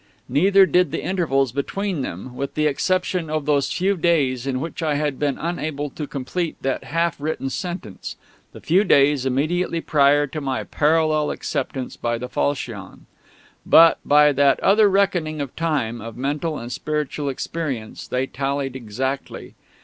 Neither 0.27 0.65
did 0.65 0.89
the 0.89 1.03
intervals 1.03 1.51
between 1.51 2.01
them, 2.01 2.35
with 2.35 2.55
the 2.55 2.65
exception 2.65 3.29
of 3.29 3.45
those 3.45 3.71
few 3.71 3.95
days 3.95 4.47
in 4.47 4.59
which 4.59 4.81
I 4.81 4.95
had 4.95 5.19
been 5.19 5.37
unable 5.37 5.91
to 5.91 6.07
complete 6.07 6.55
that 6.63 6.85
half 6.85 7.21
written 7.21 7.51
sentence 7.51 8.15
the 8.51 8.61
few 8.61 8.83
days 8.83 9.27
immediately 9.27 9.79
prior 9.79 10.25
to 10.25 10.41
my 10.41 10.63
(parallel) 10.63 11.29
acceptance 11.29 11.97
by 11.97 12.17
the 12.17 12.29
Falchion. 12.29 13.05
But, 13.63 13.99
by 14.03 14.31
that 14.31 14.59
other 14.61 14.89
reckoning 14.89 15.39
of 15.39 15.55
time, 15.55 16.01
of 16.01 16.17
mental 16.17 16.57
and 16.57 16.71
spiritual 16.71 17.29
experience, 17.29 18.07
they 18.07 18.25
tallied 18.25 18.75
exactly. 18.75 19.53